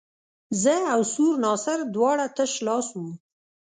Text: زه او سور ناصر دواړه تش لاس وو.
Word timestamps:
زه 0.61 0.75
او 0.93 1.01
سور 1.13 1.33
ناصر 1.45 1.79
دواړه 1.95 2.25
تش 2.35 2.51
لاس 2.67 2.87
وو. 2.99 3.09